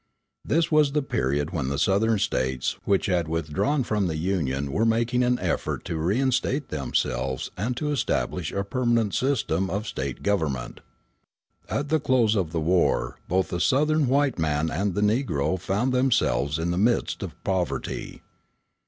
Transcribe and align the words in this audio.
This 0.43 0.71
was 0.71 0.93
the 0.93 1.03
period 1.03 1.51
when 1.51 1.67
the 1.67 1.77
Southern 1.77 2.17
States 2.17 2.75
which 2.85 3.05
had 3.05 3.27
withdrawn 3.27 3.83
from 3.83 4.07
the 4.07 4.17
Union 4.17 4.71
were 4.71 4.83
making 4.83 5.21
an 5.21 5.37
effort 5.37 5.85
to 5.85 5.95
reinstate 5.99 6.69
themselves 6.69 7.51
and 7.55 7.77
to 7.77 7.91
establish 7.91 8.51
a 8.51 8.63
permanent 8.63 9.13
system 9.13 9.69
of 9.69 9.85
State 9.87 10.23
government. 10.23 10.79
At 11.69 11.89
the 11.89 11.99
close 11.99 12.35
of 12.35 12.51
the 12.51 12.59
war 12.59 13.19
both 13.27 13.49
the 13.49 13.61
Southern 13.61 14.07
white 14.07 14.39
man 14.39 14.71
and 14.71 14.95
the 14.95 15.01
Negro 15.01 15.59
found 15.59 15.93
themselves 15.93 16.57
in 16.57 16.71
the 16.71 16.79
midst 16.79 17.21
of 17.21 17.35
poverty. 17.43 18.23